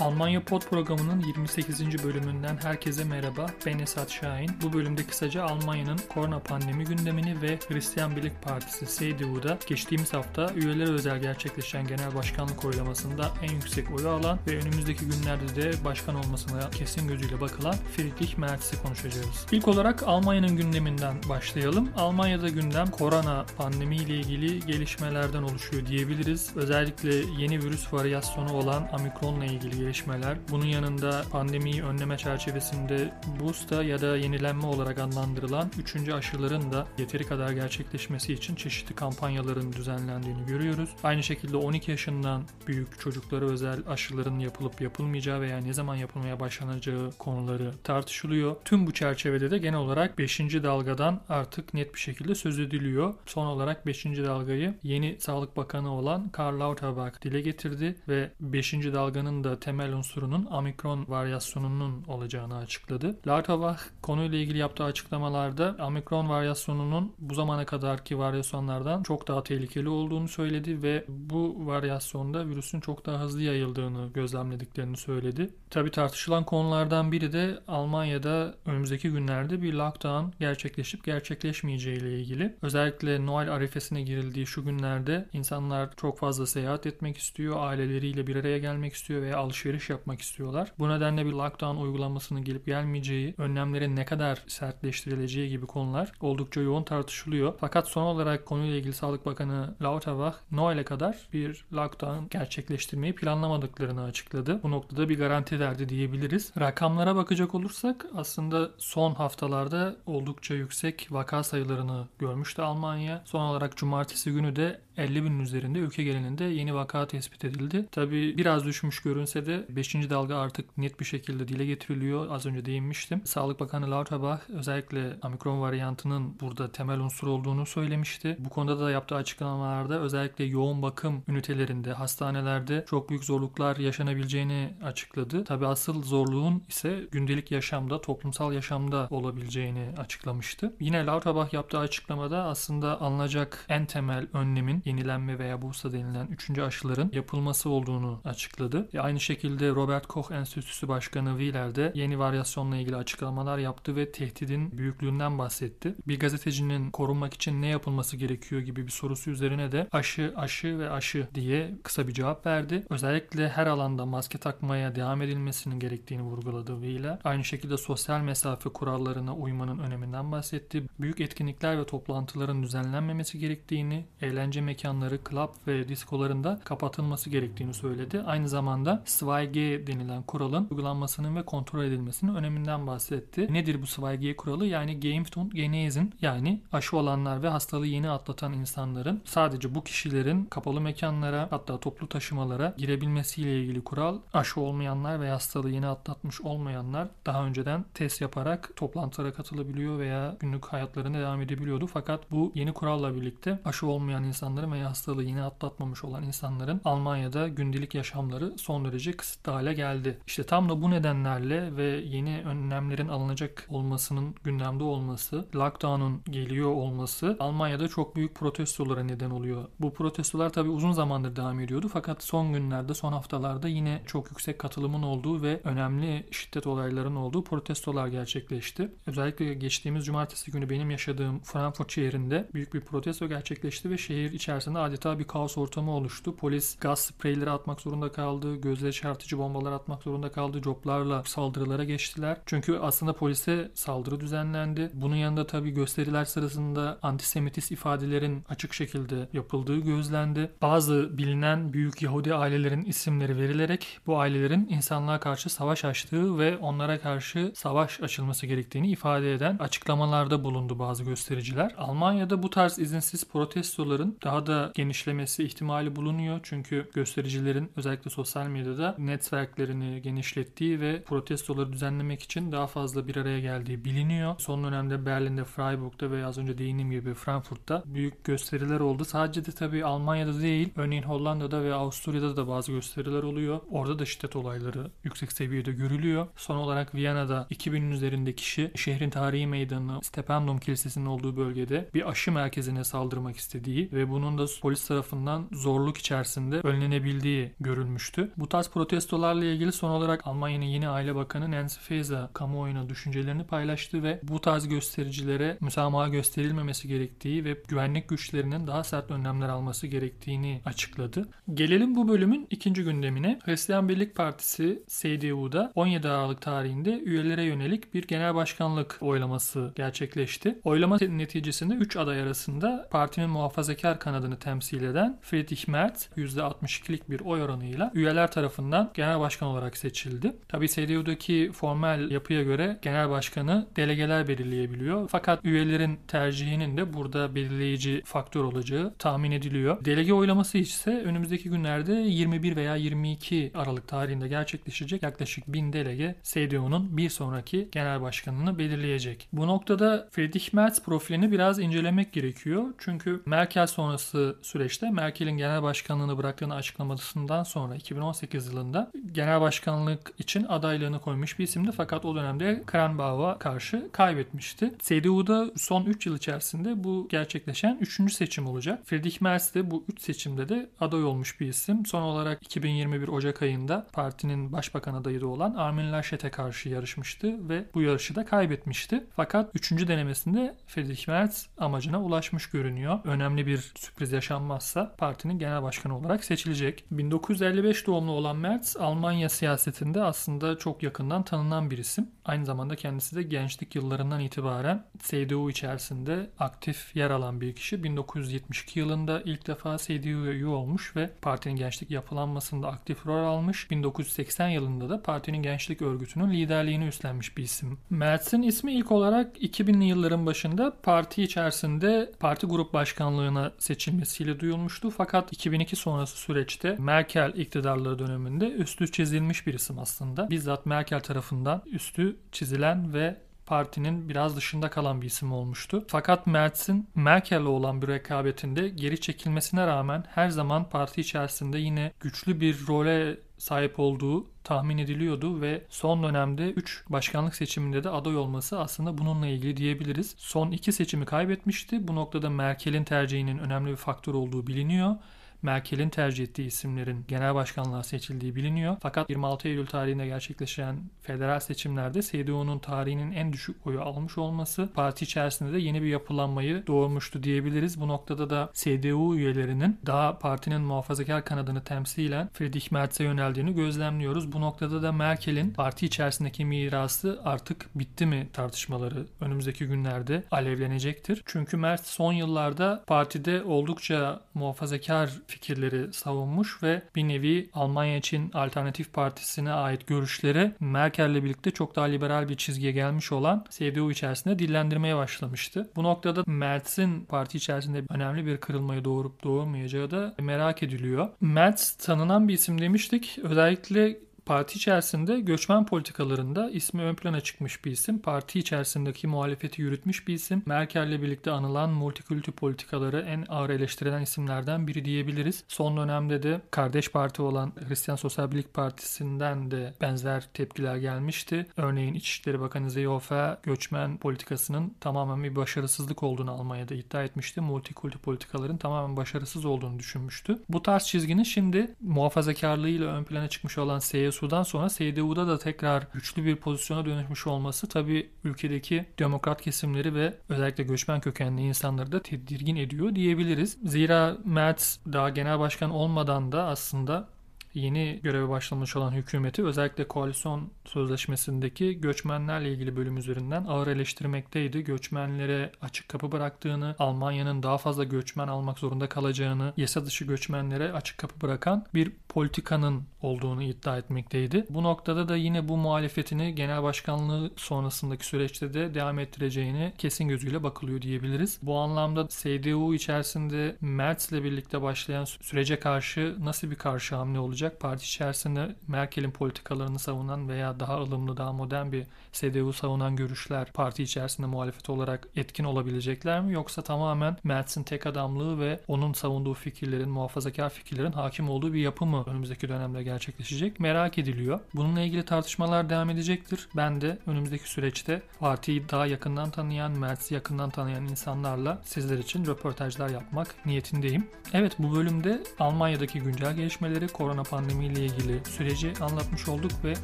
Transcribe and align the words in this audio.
Almanya 0.00 0.44
Pod 0.44 0.62
programının 0.62 1.20
28. 1.20 2.04
bölümünden 2.04 2.58
herkese 2.62 3.04
merhaba. 3.04 3.46
Ben 3.66 3.78
Esat 3.78 4.10
Şahin. 4.10 4.50
Bu 4.62 4.72
bölümde 4.72 5.06
kısaca 5.06 5.44
Almanya'nın 5.44 5.98
korona 6.14 6.38
pandemi 6.38 6.84
gündemini 6.84 7.42
ve 7.42 7.58
Hristiyan 7.68 8.16
Birlik 8.16 8.42
Partisi 8.42 8.86
CDU'da 8.86 9.58
geçtiğimiz 9.66 10.14
hafta 10.14 10.52
üyelere 10.54 10.90
özel 10.90 11.18
gerçekleşen 11.18 11.86
genel 11.86 12.14
başkanlık 12.14 12.64
oylamasında 12.64 13.30
en 13.42 13.54
yüksek 13.54 13.90
oyu 13.90 14.08
alan 14.08 14.38
ve 14.46 14.58
önümüzdeki 14.58 15.04
günlerde 15.04 15.62
de 15.62 15.84
başkan 15.84 16.14
olmasına 16.14 16.70
kesin 16.70 17.08
gözüyle 17.08 17.40
bakılan 17.40 17.74
Friedrich 17.96 18.38
Merz'i 18.38 18.82
konuşacağız. 18.82 19.46
İlk 19.52 19.68
olarak 19.68 20.02
Almanya'nın 20.02 20.56
gündeminden 20.56 21.16
başlayalım. 21.28 21.88
Almanya'da 21.96 22.48
gündem 22.48 22.86
korona 22.86 23.44
pandemi 23.56 23.96
ile 23.96 24.14
ilgili 24.16 24.66
gelişmelerden 24.66 25.42
oluşuyor 25.42 25.86
diyebiliriz. 25.86 26.50
Özellikle 26.56 27.14
yeni 27.14 27.62
virüs 27.62 27.92
varyasyonu 27.92 28.52
olan 28.52 28.88
Omikron'la 28.94 29.44
ilgili 29.44 29.89
gelişmeler. 29.90 30.38
Bunun 30.50 30.66
yanında 30.66 31.22
pandemiyi 31.32 31.82
önleme 31.82 32.16
çerçevesinde 32.16 33.12
booster 33.40 33.82
ya 33.82 34.00
da 34.00 34.16
yenilenme 34.16 34.66
olarak 34.66 34.98
adlandırılan 34.98 35.70
3. 35.78 36.08
aşıların 36.08 36.72
da 36.72 36.86
yeteri 36.98 37.26
kadar 37.26 37.50
gerçekleşmesi 37.52 38.32
için 38.32 38.54
çeşitli 38.54 38.94
kampanyaların 38.94 39.72
düzenlendiğini 39.72 40.46
görüyoruz. 40.46 40.90
Aynı 41.04 41.22
şekilde 41.22 41.56
12 41.56 41.90
yaşından 41.90 42.42
büyük 42.66 43.00
çocuklara 43.00 43.44
özel 43.44 43.78
aşıların 43.88 44.38
yapılıp 44.38 44.80
yapılmayacağı 44.80 45.40
veya 45.40 45.58
ne 45.58 45.72
zaman 45.72 45.96
yapılmaya 45.96 46.40
başlanacağı 46.40 47.10
konuları 47.18 47.72
tartışılıyor. 47.84 48.56
Tüm 48.64 48.86
bu 48.86 48.92
çerçevede 48.92 49.50
de 49.50 49.58
genel 49.58 49.78
olarak 49.78 50.18
5. 50.18 50.40
dalgadan 50.40 51.20
artık 51.28 51.74
net 51.74 51.94
bir 51.94 52.00
şekilde 52.00 52.34
söz 52.34 52.58
ediliyor. 52.58 53.14
Son 53.26 53.46
olarak 53.46 53.86
5. 53.86 54.04
dalgayı 54.04 54.74
yeni 54.82 55.16
Sağlık 55.20 55.56
Bakanı 55.56 55.94
olan 55.94 56.28
Karl 56.28 56.60
Lauterbach 56.60 57.22
dile 57.22 57.40
getirdi 57.40 57.96
ve 58.08 58.30
5. 58.40 58.72
dalganın 58.72 59.44
da 59.44 59.60
temel 59.60 59.79
unsurunun 59.88 60.46
omikron 60.46 61.04
varyasyonunun 61.08 62.04
olacağını 62.08 62.56
açıkladı. 62.56 63.18
Lauterbach 63.26 63.80
konuyla 64.02 64.38
ilgili 64.38 64.58
yaptığı 64.58 64.84
açıklamalarda 64.84 65.76
omikron 65.86 66.28
varyasyonunun 66.28 67.12
bu 67.18 67.34
zamana 67.34 67.66
kadarki 67.66 68.18
varyasyonlardan 68.18 69.02
çok 69.02 69.28
daha 69.28 69.42
tehlikeli 69.42 69.88
olduğunu 69.88 70.28
söyledi 70.28 70.82
ve 70.82 71.04
bu 71.08 71.66
varyasyonda 71.66 72.48
virüsün 72.48 72.80
çok 72.80 73.06
daha 73.06 73.20
hızlı 73.20 73.42
yayıldığını 73.42 74.12
gözlemlediklerini 74.14 74.96
söyledi. 74.96 75.50
Tabi 75.70 75.90
tartışılan 75.90 76.44
konulardan 76.44 77.12
biri 77.12 77.32
de 77.32 77.60
Almanya'da 77.68 78.54
önümüzdeki 78.66 79.10
günlerde 79.10 79.62
bir 79.62 79.72
lockdown 79.72 80.26
gerçekleşip 80.40 81.04
gerçekleşmeyeceği 81.04 81.98
ile 81.98 82.20
ilgili. 82.20 82.56
Özellikle 82.62 83.26
Noel 83.26 83.52
arifesine 83.52 84.02
girildiği 84.02 84.46
şu 84.46 84.64
günlerde 84.64 85.28
insanlar 85.32 85.96
çok 85.96 86.18
fazla 86.18 86.46
seyahat 86.46 86.86
etmek 86.86 87.18
istiyor, 87.18 87.56
aileleriyle 87.58 88.26
bir 88.26 88.36
araya 88.36 88.58
gelmek 88.58 88.94
istiyor 88.94 89.22
veya 89.22 89.36
alışveriş 89.38 89.69
yapmak 89.90 90.20
istiyorlar. 90.20 90.72
Bu 90.78 90.88
nedenle 90.88 91.26
bir 91.26 91.32
lockdown 91.32 91.76
uygulamasının 91.76 92.44
gelip 92.44 92.66
gelmeyeceği, 92.66 93.34
önlemlerin 93.38 93.96
ne 93.96 94.04
kadar 94.04 94.42
sertleştirileceği 94.46 95.48
gibi 95.50 95.66
konular 95.66 96.12
oldukça 96.20 96.60
yoğun 96.60 96.82
tartışılıyor. 96.82 97.54
Fakat 97.60 97.88
son 97.88 98.02
olarak 98.02 98.46
konuyla 98.46 98.76
ilgili 98.76 98.92
Sağlık 98.92 99.26
Bakanı 99.26 99.74
Lauterbach 99.82 100.36
Noel'e 100.52 100.84
kadar 100.84 101.16
bir 101.32 101.64
lockdown 101.72 102.24
gerçekleştirmeyi 102.30 103.14
planlamadıklarını 103.14 104.02
açıkladı. 104.02 104.60
Bu 104.62 104.70
noktada 104.70 105.08
bir 105.08 105.18
garanti 105.18 105.60
verdi 105.60 105.88
diyebiliriz. 105.88 106.52
Rakamlara 106.60 107.16
bakacak 107.16 107.54
olursak 107.54 108.06
aslında 108.14 108.70
son 108.78 109.14
haftalarda 109.14 109.96
oldukça 110.06 110.54
yüksek 110.54 111.08
vaka 111.10 111.42
sayılarını 111.42 112.08
görmüştü 112.18 112.62
Almanya. 112.62 113.22
Son 113.24 113.40
olarak 113.40 113.76
cumartesi 113.76 114.32
günü 114.32 114.56
de 114.56 114.80
50 115.00 115.24
binin 115.24 115.40
üzerinde 115.40 115.78
ülke 115.78 116.04
genelinde 116.04 116.44
yeni 116.44 116.74
vaka 116.74 117.06
tespit 117.06 117.44
edildi. 117.44 117.86
Tabi 117.92 118.38
biraz 118.38 118.64
düşmüş 118.64 119.02
görünse 119.02 119.46
de 119.46 119.66
5. 119.68 119.94
dalga 119.94 120.36
artık 120.36 120.78
net 120.78 121.00
bir 121.00 121.04
şekilde 121.04 121.48
dile 121.48 121.66
getiriliyor. 121.66 122.26
Az 122.30 122.46
önce 122.46 122.64
değinmiştim. 122.64 123.22
Sağlık 123.24 123.60
Bakanı 123.60 123.90
Lauterbach 123.90 124.50
özellikle 124.50 125.16
omikron 125.24 125.60
varyantının 125.60 126.40
burada 126.40 126.72
temel 126.72 127.00
unsur 127.00 127.28
olduğunu 127.28 127.66
söylemişti. 127.66 128.36
Bu 128.38 128.48
konuda 128.48 128.80
da 128.80 128.90
yaptığı 128.90 129.14
açıklamalarda 129.14 130.00
özellikle 130.00 130.44
yoğun 130.44 130.82
bakım 130.82 131.22
ünitelerinde, 131.28 131.92
hastanelerde 131.92 132.84
çok 132.88 133.10
büyük 133.10 133.24
zorluklar 133.24 133.76
yaşanabileceğini 133.76 134.74
açıkladı. 134.84 135.44
Tabi 135.44 135.66
asıl 135.66 136.02
zorluğun 136.02 136.62
ise 136.68 137.08
gündelik 137.10 137.50
yaşamda, 137.50 138.00
toplumsal 138.00 138.52
yaşamda 138.52 139.08
olabileceğini 139.10 139.88
açıklamıştı. 139.98 140.72
Yine 140.80 141.06
Lauterbach 141.06 141.54
yaptığı 141.54 141.78
açıklamada 141.78 142.44
aslında 142.44 143.00
alınacak 143.00 143.66
en 143.68 143.86
temel 143.86 144.26
önlemin 144.32 144.82
yenilenme 144.90 145.38
veya 145.38 145.62
bursa 145.62 145.92
denilen 145.92 146.26
3. 146.26 146.58
aşıların 146.58 147.10
yapılması 147.12 147.70
olduğunu 147.70 148.20
açıkladı. 148.24 148.88
E 148.92 149.00
aynı 149.00 149.20
şekilde 149.20 149.68
Robert 149.68 150.06
Koch 150.06 150.32
Enstitüsü 150.32 150.88
Başkanı 150.88 151.30
Wieler 151.30 151.74
de 151.74 151.92
yeni 151.94 152.18
varyasyonla 152.18 152.76
ilgili 152.76 152.96
açıklamalar 152.96 153.58
yaptı 153.58 153.96
ve 153.96 154.12
tehdidin 154.12 154.78
büyüklüğünden 154.78 155.38
bahsetti. 155.38 155.94
Bir 156.08 156.18
gazetecinin 156.18 156.90
korunmak 156.90 157.34
için 157.34 157.62
ne 157.62 157.66
yapılması 157.66 158.16
gerekiyor 158.16 158.60
gibi 158.60 158.86
bir 158.86 158.92
sorusu 158.92 159.30
üzerine 159.30 159.72
de 159.72 159.88
aşı, 159.92 160.32
aşı 160.36 160.78
ve 160.78 160.90
aşı 160.90 161.28
diye 161.34 161.74
kısa 161.82 162.08
bir 162.08 162.12
cevap 162.12 162.46
verdi. 162.46 162.86
Özellikle 162.90 163.48
her 163.48 163.66
alanda 163.66 164.06
maske 164.06 164.38
takmaya 164.38 164.94
devam 164.94 165.22
edilmesinin 165.22 165.78
gerektiğini 165.78 166.22
vurguladı 166.22 166.72
Wieler. 166.72 167.18
Aynı 167.24 167.44
şekilde 167.44 167.76
sosyal 167.76 168.20
mesafe 168.20 168.70
kurallarına 168.70 169.34
uymanın 169.34 169.78
öneminden 169.78 170.32
bahsetti. 170.32 170.86
Büyük 171.00 171.20
etkinlikler 171.20 171.78
ve 171.78 171.86
toplantıların 171.86 172.62
düzenlenmemesi 172.62 173.38
gerektiğini, 173.38 174.06
eğlence 174.20 174.60
mekanları, 174.70 175.18
club 175.30 175.48
ve 175.66 175.88
diskolarında 175.88 176.60
kapatılması 176.64 177.30
gerektiğini 177.30 177.74
söyledi. 177.74 178.22
Aynı 178.26 178.48
zamanda 178.48 179.02
2G 179.06 179.86
denilen 179.86 180.22
kuralın 180.22 180.66
uygulanmasının 180.70 181.36
ve 181.36 181.42
kontrol 181.42 181.84
edilmesinin 181.84 182.34
öneminden 182.34 182.86
bahsetti. 182.86 183.52
Nedir 183.52 183.82
bu 183.82 183.84
2G 183.84 184.36
kuralı? 184.36 184.66
Yani 184.66 185.00
Geimpft 185.00 185.36
und 185.36 185.52
Genesen 185.52 186.12
yani 186.22 186.60
aşı 186.72 186.96
olanlar 186.96 187.42
ve 187.42 187.48
hastalığı 187.48 187.86
yeni 187.86 188.10
atlatan 188.10 188.52
insanların 188.52 189.22
sadece 189.24 189.74
bu 189.74 189.84
kişilerin 189.84 190.44
kapalı 190.44 190.80
mekanlara 190.80 191.48
hatta 191.50 191.80
toplu 191.80 192.08
taşımalara 192.08 192.74
girebilmesiyle 192.78 193.60
ilgili 193.60 193.84
kural. 193.84 194.18
Aşı 194.32 194.60
olmayanlar 194.60 195.20
ve 195.20 195.30
hastalığı 195.30 195.70
yeni 195.70 195.86
atlatmış 195.86 196.40
olmayanlar 196.40 197.08
daha 197.26 197.44
önceden 197.44 197.84
test 197.94 198.20
yaparak 198.20 198.72
toplantılara 198.76 199.32
katılabiliyor 199.32 199.98
veya 199.98 200.36
günlük 200.40 200.64
hayatlarına 200.64 201.18
devam 201.18 201.40
edebiliyordu. 201.42 201.86
Fakat 201.86 202.30
bu 202.30 202.52
yeni 202.54 202.72
kuralla 202.72 203.14
birlikte 203.14 203.58
aşı 203.64 203.86
olmayan 203.86 204.24
insanların 204.24 204.59
veya 204.68 204.90
hastalığı 204.90 205.24
yeni 205.24 205.42
atlatmamış 205.42 206.04
olan 206.04 206.22
insanların 206.22 206.80
Almanya'da 206.84 207.48
gündelik 207.48 207.94
yaşamları 207.94 208.58
son 208.58 208.84
derece 208.84 209.12
kısıtlı 209.12 209.52
hale 209.52 209.74
geldi. 209.74 210.18
İşte 210.26 210.42
tam 210.42 210.68
da 210.68 210.82
bu 210.82 210.90
nedenlerle 210.90 211.76
ve 211.76 211.84
yeni 211.84 212.42
önlemlerin 212.44 213.08
alınacak 213.08 213.66
olmasının 213.68 214.34
gündemde 214.44 214.84
olması, 214.84 215.46
lockdown'un 215.54 216.22
geliyor 216.30 216.70
olması 216.70 217.36
Almanya'da 217.40 217.88
çok 217.88 218.16
büyük 218.16 218.34
protestolara 218.34 219.02
neden 219.02 219.30
oluyor. 219.30 219.64
Bu 219.80 219.94
protestolar 219.94 220.50
tabii 220.52 220.68
uzun 220.68 220.92
zamandır 220.92 221.36
devam 221.36 221.60
ediyordu 221.60 221.90
fakat 221.92 222.22
son 222.22 222.52
günlerde, 222.52 222.94
son 222.94 223.12
haftalarda 223.12 223.68
yine 223.68 224.02
çok 224.06 224.30
yüksek 224.30 224.58
katılımın 224.58 225.02
olduğu 225.02 225.42
ve 225.42 225.60
önemli 225.64 226.26
şiddet 226.30 226.66
olaylarının 226.66 227.16
olduğu 227.16 227.44
protestolar 227.44 228.08
gerçekleşti. 228.08 228.92
Özellikle 229.06 229.54
geçtiğimiz 229.54 230.04
cumartesi 230.04 230.50
günü 230.50 230.70
benim 230.70 230.90
yaşadığım 230.90 231.40
Frankfurt 231.40 231.92
şehrinde 231.92 232.48
büyük 232.54 232.74
bir 232.74 232.80
protesto 232.80 233.28
gerçekleşti 233.28 233.90
ve 233.90 233.98
şehir 233.98 234.32
içerisinde 234.32 234.49
adeta 234.54 235.18
bir 235.18 235.24
kaos 235.24 235.58
ortamı 235.58 235.90
oluştu. 235.90 236.36
Polis 236.36 236.78
gaz 236.78 236.98
spreyleri 236.98 237.50
atmak 237.50 237.80
zorunda 237.80 238.12
kaldı, 238.12 238.56
gözleri 238.56 238.92
çarpıcı 238.92 239.38
bombalar 239.38 239.72
atmak 239.72 240.02
zorunda 240.02 240.32
kaldı, 240.32 240.62
coplarla 240.62 241.22
saldırılara 241.24 241.84
geçtiler. 241.84 242.36
Çünkü 242.46 242.78
aslında 242.78 243.12
polise 243.12 243.70
saldırı 243.74 244.20
düzenlendi. 244.20 244.90
Bunun 244.94 245.16
yanında 245.16 245.46
tabii 245.46 245.70
gösteriler 245.70 246.24
sırasında 246.24 246.98
antisemitist 247.02 247.72
ifadelerin 247.72 248.44
açık 248.48 248.74
şekilde 248.74 249.28
yapıldığı 249.32 249.78
gözlendi. 249.78 250.50
Bazı 250.62 251.18
bilinen 251.18 251.72
büyük 251.72 252.02
Yahudi 252.02 252.34
ailelerin 252.34 252.84
isimleri 252.84 253.36
verilerek 253.36 253.98
bu 254.06 254.18
ailelerin 254.18 254.68
insanlığa 254.70 255.20
karşı 255.20 255.50
savaş 255.50 255.84
açtığı 255.84 256.38
ve 256.38 256.58
onlara 256.58 257.00
karşı 257.00 257.52
savaş 257.54 258.00
açılması 258.00 258.46
gerektiğini 258.46 258.90
ifade 258.90 259.34
eden 259.34 259.58
açıklamalarda 259.58 260.44
bulundu 260.44 260.78
bazı 260.78 261.04
göstericiler. 261.04 261.74
Almanya'da 261.78 262.42
bu 262.42 262.50
tarz 262.50 262.78
izinsiz 262.78 263.24
protestoların 263.28 264.16
daha 264.24 264.39
da 264.46 264.72
genişlemesi 264.74 265.44
ihtimali 265.44 265.96
bulunuyor. 265.96 266.40
Çünkü 266.42 266.90
göstericilerin 266.94 267.70
özellikle 267.76 268.10
sosyal 268.10 268.46
medyada 268.46 268.96
networklerini 268.98 270.02
genişlettiği 270.02 270.80
ve 270.80 271.02
protestoları 271.02 271.72
düzenlemek 271.72 272.22
için 272.22 272.52
daha 272.52 272.66
fazla 272.66 273.08
bir 273.08 273.16
araya 273.16 273.40
geldiği 273.40 273.84
biliniyor. 273.84 274.34
Son 274.38 274.64
dönemde 274.64 275.06
Berlin'de, 275.06 275.44
Freiburg'da 275.44 276.10
ve 276.10 276.26
az 276.26 276.38
önce 276.38 276.58
değindiğim 276.58 276.90
gibi 276.90 277.14
Frankfurt'ta 277.14 277.82
büyük 277.86 278.24
gösteriler 278.24 278.80
oldu. 278.80 279.04
Sadece 279.04 279.44
de 279.44 279.52
tabii 279.52 279.84
Almanya'da 279.84 280.40
değil, 280.40 280.68
örneğin 280.76 281.02
Hollanda'da 281.02 281.62
ve 281.62 281.74
Avusturya'da 281.74 282.36
da 282.36 282.48
bazı 282.48 282.72
gösteriler 282.72 283.22
oluyor. 283.22 283.60
Orada 283.70 283.98
da 283.98 284.04
şiddet 284.04 284.36
olayları 284.36 284.90
yüksek 285.04 285.32
seviyede 285.32 285.72
görülüyor. 285.72 286.26
Son 286.36 286.56
olarak 286.56 286.94
Viyana'da 286.94 287.46
2000'in 287.50 287.90
üzerinde 287.90 288.34
kişi 288.34 288.70
şehrin 288.76 289.10
tarihi 289.10 289.46
meydanı 289.46 290.00
Stepandum 290.02 290.58
Kilisesi'nin 290.58 291.06
olduğu 291.06 291.36
bölgede 291.36 291.90
bir 291.94 292.10
aşı 292.10 292.32
merkezine 292.32 292.84
saldırmak 292.84 293.36
istediği 293.36 293.92
ve 293.92 294.10
bunun 294.10 294.29
bunun 294.30 294.46
da 294.46 294.50
polis 294.62 294.86
tarafından 294.86 295.48
zorluk 295.52 295.98
içerisinde 295.98 296.60
önlenebildiği 296.60 297.52
görülmüştü. 297.60 298.32
Bu 298.36 298.48
tarz 298.48 298.68
protestolarla 298.68 299.44
ilgili 299.44 299.72
son 299.72 299.90
olarak 299.90 300.26
Almanya'nın 300.26 300.64
yeni 300.64 300.88
Aile 300.88 301.14
Bakanı 301.14 301.50
Nancy 301.50 301.80
Faeser 301.80 302.32
kamuoyuna 302.32 302.88
düşüncelerini 302.88 303.44
paylaştı 303.44 304.02
ve 304.02 304.20
bu 304.22 304.40
tarz 304.40 304.68
göstericilere 304.68 305.58
müsamaha 305.60 306.08
gösterilmemesi 306.08 306.88
gerektiği 306.88 307.44
ve 307.44 307.56
güvenlik 307.68 308.08
güçlerinin 308.08 308.66
daha 308.66 308.84
sert 308.84 309.10
önlemler 309.10 309.48
alması 309.48 309.86
gerektiğini 309.86 310.60
açıkladı. 310.64 311.28
Gelelim 311.54 311.94
bu 311.94 312.08
bölümün 312.08 312.46
ikinci 312.50 312.84
gündemine. 312.84 313.38
Hristiyan 313.44 313.88
Birlik 313.88 314.14
Partisi 314.14 314.82
CDU'da 314.88 315.72
17 315.74 316.08
Aralık 316.08 316.42
tarihinde 316.42 316.98
üyelere 316.98 317.44
yönelik 317.44 317.94
bir 317.94 318.06
genel 318.06 318.34
başkanlık 318.34 318.98
oylaması 319.00 319.72
gerçekleşti. 319.76 320.58
Oylama 320.64 320.98
neticesinde 321.00 321.74
3 321.74 321.96
aday 321.96 322.22
arasında 322.22 322.88
partinin 322.90 323.30
muhafazakar 323.30 324.00
kanadını 324.20 324.38
temsil 324.38 324.82
eden 324.82 325.18
Friedrich 325.22 325.68
Merz 325.68 326.08
%62'lik 326.16 327.10
bir 327.10 327.20
oy 327.20 327.42
oranıyla 327.42 327.90
üyeler 327.94 328.30
tarafından 328.30 328.90
genel 328.94 329.20
başkan 329.20 329.48
olarak 329.48 329.76
seçildi. 329.76 330.36
Tabi 330.48 330.68
CDU'daki 330.68 331.50
formal 331.52 332.10
yapıya 332.10 332.42
göre 332.42 332.78
genel 332.82 333.10
başkanı 333.10 333.66
delegeler 333.76 334.28
belirleyebiliyor. 334.28 335.08
Fakat 335.08 335.44
üyelerin 335.44 335.98
tercihinin 336.08 336.76
de 336.76 336.92
burada 336.92 337.34
belirleyici 337.34 338.02
faktör 338.04 338.44
olacağı 338.44 338.94
tahmin 338.98 339.30
ediliyor. 339.30 339.84
Delege 339.84 340.12
oylaması 340.12 340.58
ise 340.58 341.02
önümüzdeki 341.04 341.50
günlerde 341.50 341.92
21 341.92 342.56
veya 342.56 342.76
22 342.76 343.52
Aralık 343.54 343.88
tarihinde 343.88 344.28
gerçekleşecek 344.28 345.02
yaklaşık 345.02 345.48
1000 345.48 345.72
delege 345.72 346.14
CDU'nun 346.22 346.96
bir 346.96 347.10
sonraki 347.10 347.68
genel 347.72 348.02
başkanını 348.02 348.58
belirleyecek. 348.58 349.28
Bu 349.32 349.46
noktada 349.46 350.08
Friedrich 350.10 350.54
Merz 350.54 350.82
profilini 350.82 351.32
biraz 351.32 351.58
incelemek 351.58 352.12
gerekiyor. 352.12 352.64
Çünkü 352.78 353.22
Merkel 353.26 353.66
sonrası 353.66 354.09
süreçte 354.42 354.90
Merkel'in 354.90 355.36
genel 355.36 355.62
başkanlığını 355.62 356.18
bıraktığını 356.18 356.54
açıklamasından 356.54 357.42
sonra 357.42 357.76
2018 357.76 358.46
yılında 358.46 358.90
genel 359.12 359.40
başkanlık 359.40 360.12
için 360.18 360.44
adaylığını 360.48 361.00
koymuş 361.00 361.38
bir 361.38 361.44
isimdi. 361.44 361.70
Fakat 361.76 362.04
o 362.04 362.14
dönemde 362.14 362.62
Kranbauer'a 362.66 363.38
karşı 363.38 363.88
kaybetmişti. 363.92 364.74
CDU'da 364.78 365.50
son 365.56 365.84
3 365.84 366.06
yıl 366.06 366.16
içerisinde 366.16 366.84
bu 366.84 367.08
gerçekleşen 367.10 367.78
3. 367.80 368.12
seçim 368.12 368.46
olacak. 368.46 368.82
Friedrich 368.84 369.22
Merz 369.22 369.54
de 369.54 369.70
bu 369.70 369.84
3 369.88 370.00
seçimde 370.00 370.48
de 370.48 370.70
aday 370.80 371.04
olmuş 371.04 371.40
bir 371.40 371.46
isim. 371.46 371.86
Son 371.86 372.02
olarak 372.02 372.42
2021 372.42 373.08
Ocak 373.08 373.42
ayında 373.42 373.86
partinin 373.92 374.52
başbakan 374.52 374.94
adayı 374.94 375.20
da 375.20 375.26
olan 375.26 375.54
Armin 375.54 375.92
Laschet'e 375.92 376.30
karşı 376.30 376.68
yarışmıştı 376.68 377.48
ve 377.48 377.64
bu 377.74 377.82
yarışı 377.82 378.14
da 378.14 378.24
kaybetmişti. 378.24 379.04
Fakat 379.16 379.50
3. 379.54 379.70
denemesinde 379.88 380.56
Friedrich 380.66 381.08
Merz 381.08 381.48
amacına 381.58 382.02
ulaşmış 382.02 382.50
görünüyor. 382.50 382.98
Önemli 383.04 383.46
bir 383.46 383.72
sürpriz 383.74 383.99
yaşanmazsa 384.00 384.94
partinin 384.98 385.38
genel 385.38 385.62
başkanı 385.62 385.98
olarak 385.98 386.24
seçilecek. 386.24 386.84
1955 386.90 387.86
doğumlu 387.86 388.12
olan 388.12 388.36
Merz 388.36 388.76
Almanya 388.76 389.28
siyasetinde 389.28 390.02
aslında 390.02 390.58
çok 390.58 390.82
yakından 390.82 391.22
tanınan 391.22 391.70
bir 391.70 391.78
isim. 391.78 392.10
Aynı 392.24 392.46
zamanda 392.46 392.76
kendisi 392.76 393.16
de 393.16 393.22
gençlik 393.22 393.74
yıllarından 393.74 394.20
itibaren 394.20 394.84
CDU 394.98 395.50
içerisinde 395.50 396.30
aktif 396.38 396.96
yer 396.96 397.10
alan 397.10 397.40
bir 397.40 397.54
kişi. 397.54 397.84
1972 397.84 398.78
yılında 398.78 399.22
ilk 399.24 399.46
defa 399.46 399.76
CDU'ya 399.78 400.32
üye 400.32 400.46
olmuş 400.46 400.96
ve 400.96 401.10
partinin 401.22 401.56
gençlik 401.56 401.90
yapılanmasında 401.90 402.68
aktif 402.68 403.06
rol 403.06 403.24
almış. 403.24 403.70
1980 403.70 404.48
yılında 404.48 404.88
da 404.88 405.02
partinin 405.02 405.42
gençlik 405.42 405.82
örgütünün 405.82 406.30
liderliğini 406.30 406.86
üstlenmiş 406.86 407.36
bir 407.36 407.42
isim. 407.42 407.78
Merz'in 407.90 408.42
ismi 408.42 408.72
ilk 408.72 408.92
olarak 408.92 409.42
2000'li 409.42 409.84
yılların 409.84 410.26
başında 410.26 410.76
parti 410.82 411.22
içerisinde 411.22 412.12
parti 412.20 412.46
grup 412.46 412.72
başkanlığına 412.72 413.52
seçilmesiyle 413.80 414.40
duyulmuştu. 414.40 414.90
Fakat 414.90 415.32
2002 415.32 415.76
sonrası 415.76 416.16
süreçte 416.16 416.76
Merkel 416.78 417.32
iktidarları 417.36 417.98
döneminde 417.98 418.50
üstü 418.50 418.92
çizilmiş 418.92 419.46
bir 419.46 419.54
isim 419.54 419.78
aslında. 419.78 420.30
Bizzat 420.30 420.66
Merkel 420.66 421.00
tarafından 421.00 421.62
üstü 421.66 422.16
çizilen 422.32 422.94
ve 422.94 423.16
partinin 423.46 424.08
biraz 424.08 424.36
dışında 424.36 424.70
kalan 424.70 425.02
bir 425.02 425.06
isim 425.06 425.32
olmuştu. 425.32 425.84
Fakat 425.88 426.26
Merz'in 426.26 426.88
Merkel'le 426.94 427.46
olan 427.46 427.82
bir 427.82 427.88
rekabetinde 427.88 428.68
geri 428.68 429.00
çekilmesine 429.00 429.66
rağmen 429.66 430.04
her 430.08 430.28
zaman 430.28 430.68
parti 430.68 431.00
içerisinde 431.00 431.58
yine 431.58 431.92
güçlü 432.00 432.40
bir 432.40 432.66
role 432.68 433.16
sahip 433.40 433.78
olduğu 433.78 434.26
tahmin 434.44 434.78
ediliyordu 434.78 435.40
ve 435.40 435.64
son 435.68 436.02
dönemde 436.02 436.50
3 436.50 436.84
başkanlık 436.88 437.34
seçiminde 437.34 437.84
de 437.84 437.90
aday 437.90 438.16
olması 438.16 438.60
aslında 438.60 438.98
bununla 438.98 439.26
ilgili 439.26 439.56
diyebiliriz. 439.56 440.14
Son 440.18 440.50
2 440.50 440.72
seçimi 440.72 441.04
kaybetmişti. 441.04 441.88
Bu 441.88 441.94
noktada 441.94 442.30
Merkel'in 442.30 442.84
tercihinin 442.84 443.38
önemli 443.38 443.70
bir 443.70 443.76
faktör 443.76 444.14
olduğu 444.14 444.46
biliniyor. 444.46 444.96
Merkel'in 445.42 445.88
tercih 445.88 446.24
ettiği 446.24 446.46
isimlerin 446.46 447.04
genel 447.08 447.34
başkanlığa 447.34 447.82
seçildiği 447.82 448.36
biliniyor. 448.36 448.76
Fakat 448.82 449.10
26 449.10 449.48
Eylül 449.48 449.66
tarihinde 449.66 450.06
gerçekleşen 450.06 450.76
federal 451.02 451.40
seçimlerde 451.40 452.02
CDU'nun 452.02 452.58
tarihinin 452.58 453.12
en 453.12 453.32
düşük 453.32 453.66
oyu 453.66 453.82
almış 453.82 454.18
olması 454.18 454.68
parti 454.74 455.04
içerisinde 455.04 455.52
de 455.52 455.58
yeni 455.58 455.82
bir 455.82 455.86
yapılanmayı 455.86 456.66
doğurmuştu 456.66 457.22
diyebiliriz. 457.22 457.80
Bu 457.80 457.88
noktada 457.88 458.30
da 458.30 458.50
CDU 458.54 459.16
üyelerinin 459.16 459.78
daha 459.86 460.18
partinin 460.18 460.60
muhafazakar 460.60 461.24
kanadını 461.24 461.64
temsilen 461.64 462.28
Friedrich 462.32 462.72
Merz'e 462.72 463.04
yöneldiğini 463.04 463.54
gözlemliyoruz. 463.54 464.32
Bu 464.32 464.40
noktada 464.40 464.82
da 464.82 464.92
Merkel'in 464.92 465.50
parti 465.50 465.86
içerisindeki 465.86 466.44
mirası 466.44 467.20
artık 467.24 467.66
bitti 467.74 468.06
mi 468.06 468.28
tartışmaları 468.32 469.06
önümüzdeki 469.20 469.66
günlerde 469.66 470.24
alevlenecektir. 470.30 471.22
Çünkü 471.26 471.56
Merz 471.56 471.80
son 471.80 472.12
yıllarda 472.12 472.84
partide 472.86 473.42
oldukça 473.42 474.20
muhafazakar 474.34 475.10
fikirleri 475.30 475.92
savunmuş 475.92 476.62
ve 476.62 476.82
bir 476.96 477.08
nevi 477.08 477.50
Almanya 477.52 477.96
için 477.96 478.30
Alternatif 478.34 478.92
Partisi'ne 478.92 479.52
ait 479.52 479.86
görüşleri 479.86 480.52
Merkel'le 480.60 481.24
birlikte 481.24 481.50
çok 481.50 481.76
daha 481.76 481.84
liberal 481.84 482.28
bir 482.28 482.36
çizgiye 482.36 482.72
gelmiş 482.72 483.12
olan 483.12 483.44
CDU 483.50 483.90
içerisinde 483.90 484.38
dillendirmeye 484.38 484.96
başlamıştı. 484.96 485.70
Bu 485.76 485.82
noktada 485.82 486.22
Merz'in 486.26 487.04
parti 487.04 487.36
içerisinde 487.38 487.82
önemli 487.88 488.26
bir 488.26 488.36
kırılmayı 488.36 488.84
doğurup 488.84 489.24
doğurmayacağı 489.24 489.90
da 489.90 490.14
merak 490.18 490.62
ediliyor. 490.62 491.08
Merz 491.20 491.70
tanınan 491.70 492.28
bir 492.28 492.34
isim 492.34 492.60
demiştik. 492.60 493.18
Özellikle 493.22 493.96
Parti 494.30 494.56
içerisinde 494.56 495.20
göçmen 495.20 495.66
politikalarında 495.66 496.50
ismi 496.50 496.82
ön 496.82 496.94
plana 496.94 497.20
çıkmış 497.20 497.64
bir 497.64 497.70
isim. 497.70 497.98
Parti 497.98 498.38
içerisindeki 498.38 499.06
muhalefeti 499.06 499.62
yürütmüş 499.62 500.08
bir 500.08 500.14
isim. 500.14 500.42
Merkel'le 500.46 501.02
birlikte 501.02 501.30
anılan 501.30 501.70
multikültü 501.70 502.32
politikaları 502.32 503.00
en 503.00 503.24
ağır 503.28 503.50
eleştirilen 503.50 504.02
isimlerden 504.02 504.66
biri 504.66 504.84
diyebiliriz. 504.84 505.44
Son 505.48 505.76
dönemde 505.76 506.22
de 506.22 506.40
kardeş 506.50 506.90
parti 506.90 507.22
olan 507.22 507.52
Hristiyan 507.68 507.96
Sosyal 507.96 508.30
Birlik 508.30 508.54
Partisi'nden 508.54 509.50
de 509.50 509.74
benzer 509.80 510.28
tepkiler 510.34 510.76
gelmişti. 510.76 511.46
Örneğin 511.56 511.94
İçişleri 511.94 512.40
Bakanı 512.40 512.70
Seehofer 512.70 513.36
göçmen 513.42 513.96
politikasının 513.96 514.74
tamamen 514.80 515.24
bir 515.24 515.36
başarısızlık 515.36 516.02
olduğunu 516.02 516.32
Almanya'da 516.32 516.74
iddia 516.74 517.02
etmişti. 517.02 517.40
Multikültü 517.40 517.98
politikaların 517.98 518.56
tamamen 518.56 518.96
başarısız 518.96 519.44
olduğunu 519.44 519.78
düşünmüştü. 519.78 520.38
Bu 520.48 520.62
tarz 520.62 520.86
çizginin 520.86 521.22
şimdi 521.22 521.74
muhafazakarlığıyla 521.80 522.86
ön 522.86 523.04
plana 523.04 523.28
çıkmış 523.28 523.58
olan 523.58 523.78
CSU 523.78 524.19
Sudan 524.20 524.42
sonra 524.42 524.68
CDU'da 524.68 525.28
da 525.28 525.38
tekrar 525.38 525.86
güçlü 525.92 526.24
bir 526.24 526.36
pozisyona 526.36 526.84
dönüşmüş 526.84 527.26
olması 527.26 527.68
tabi 527.68 528.10
ülkedeki 528.24 528.86
demokrat 528.98 529.42
kesimleri 529.42 529.94
ve 529.94 530.14
özellikle 530.28 530.64
göçmen 530.64 531.00
kökenli 531.00 531.42
insanları 531.42 531.92
da 531.92 532.02
tedirgin 532.02 532.56
ediyor 532.56 532.94
diyebiliriz. 532.94 533.58
Zira 533.64 534.16
Merz 534.24 534.80
daha 534.92 535.10
genel 535.10 535.38
başkan 535.38 535.70
olmadan 535.70 536.32
da 536.32 536.44
aslında 536.44 537.08
yeni 537.54 538.00
göreve 538.02 538.28
başlamış 538.28 538.76
olan 538.76 538.92
hükümeti 538.92 539.44
özellikle 539.44 539.88
koalisyon 539.88 540.50
sözleşmesindeki 540.64 541.80
göçmenlerle 541.80 542.52
ilgili 542.52 542.76
bölüm 542.76 542.96
üzerinden 542.96 543.44
ağır 543.44 543.66
eleştirmekteydi. 543.66 544.64
Göçmenlere 544.64 545.52
açık 545.62 545.88
kapı 545.88 546.12
bıraktığını, 546.12 546.74
Almanya'nın 546.78 547.42
daha 547.42 547.58
fazla 547.58 547.84
göçmen 547.84 548.28
almak 548.28 548.58
zorunda 548.58 548.88
kalacağını, 548.88 549.52
yasa 549.56 549.86
dışı 549.86 550.04
göçmenlere 550.04 550.72
açık 550.72 550.98
kapı 550.98 551.20
bırakan 551.20 551.66
bir 551.74 551.92
politikanın 552.08 552.82
olduğunu 553.02 553.42
iddia 553.42 553.78
etmekteydi. 553.78 554.46
Bu 554.50 554.62
noktada 554.62 555.08
da 555.08 555.16
yine 555.16 555.48
bu 555.48 555.56
muhalefetini 555.56 556.34
genel 556.34 556.62
başkanlığı 556.62 557.30
sonrasındaki 557.36 558.06
süreçte 558.06 558.54
de 558.54 558.74
devam 558.74 558.98
ettireceğini 558.98 559.72
kesin 559.78 560.08
gözüyle 560.08 560.42
bakılıyor 560.42 560.82
diyebiliriz. 560.82 561.38
Bu 561.42 561.58
anlamda 561.58 562.08
CDU 562.08 562.74
içerisinde 562.74 563.56
Merz 563.60 564.12
ile 564.12 564.24
birlikte 564.24 564.62
başlayan 564.62 565.04
sürece 565.04 565.60
karşı 565.60 566.16
nasıl 566.20 566.50
bir 566.50 566.56
karşı 566.56 566.94
hamle 566.94 567.18
olacak 567.18 567.39
olacak. 567.40 567.60
Parti 567.60 567.84
içerisinde 567.84 568.56
Merkel'in 568.68 569.10
politikalarını 569.10 569.78
savunan 569.78 570.28
veya 570.28 570.60
daha 570.60 570.78
ılımlı, 570.82 571.16
daha 571.16 571.32
modern 571.32 571.72
bir 571.72 571.86
CDU 572.12 572.52
savunan 572.52 572.96
görüşler 572.96 573.52
parti 573.52 573.82
içerisinde 573.82 574.26
muhalefet 574.26 574.70
olarak 574.70 575.08
etkin 575.16 575.44
olabilecekler 575.44 576.20
mi? 576.20 576.32
Yoksa 576.32 576.62
tamamen 576.62 577.16
Mertz'in 577.24 577.62
tek 577.62 577.86
adamlığı 577.86 578.40
ve 578.40 578.60
onun 578.68 578.92
savunduğu 578.92 579.34
fikirlerin, 579.34 579.90
muhafazakar 579.90 580.50
fikirlerin 580.50 580.92
hakim 580.92 581.30
olduğu 581.30 581.52
bir 581.52 581.60
yapı 581.60 581.86
mı 581.86 582.04
önümüzdeki 582.06 582.48
dönemde 582.48 582.82
gerçekleşecek? 582.82 583.60
Merak 583.60 583.98
ediliyor. 583.98 584.40
Bununla 584.54 584.80
ilgili 584.80 585.04
tartışmalar 585.04 585.70
devam 585.70 585.90
edecektir. 585.90 586.48
Ben 586.56 586.80
de 586.80 586.98
önümüzdeki 587.06 587.50
süreçte 587.50 588.02
partiyi 588.18 588.68
daha 588.68 588.86
yakından 588.86 589.30
tanıyan, 589.30 589.72
Mertz'i 589.72 590.14
yakından 590.14 590.50
tanıyan 590.50 590.84
insanlarla 590.84 591.62
sizler 591.64 591.98
için 591.98 592.26
röportajlar 592.26 592.90
yapmak 592.90 593.46
niyetindeyim. 593.46 594.06
Evet 594.32 594.52
bu 594.58 594.76
bölümde 594.76 595.22
Almanya'daki 595.38 596.00
güncel 596.00 596.36
gelişmeleri, 596.36 596.88
korona 596.88 597.22
pandemiyle 597.30 597.84
ilgili 597.84 598.20
süreci 598.24 598.72
anlatmış 598.80 599.28
olduk 599.28 599.52
ve 599.64 599.74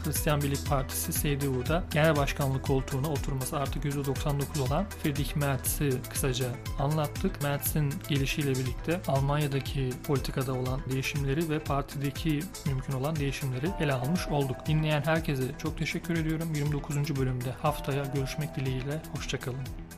Hristiyan 0.05 0.41
Birlik 0.41 0.69
Partisi 0.69 1.13
CDU'da 1.13 1.85
genel 1.93 2.17
başkanlık 2.17 2.65
koltuğuna 2.65 3.09
oturması 3.09 3.59
artık 3.59 3.85
%99 3.85 4.69
olan 4.69 4.87
Friedrich 4.89 5.37
Merz'i 5.37 5.91
kısaca 6.11 6.47
anlattık. 6.79 7.43
Merz'in 7.43 7.95
gelişiyle 8.09 8.51
birlikte 8.51 9.01
Almanya'daki 9.09 9.91
politikada 10.07 10.53
olan 10.55 10.81
değişimleri 10.91 11.51
ve 11.51 11.59
partideki 11.59 12.41
mümkün 12.67 12.93
olan 12.93 13.17
değişimleri 13.17 13.71
ele 13.81 13.93
almış 13.93 14.29
olduk. 14.29 14.57
Dinleyen 14.67 15.03
herkese 15.03 15.43
çok 15.59 15.79
teşekkür 15.79 16.19
ediyorum. 16.19 16.55
29. 16.55 17.17
bölümde 17.17 17.51
haftaya 17.51 18.05
görüşmek 18.05 18.57
dileğiyle. 18.57 19.03
Hoşçakalın. 19.17 19.96